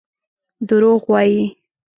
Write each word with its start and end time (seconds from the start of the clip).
دروغ 0.67 1.01
وايي. 1.11 1.43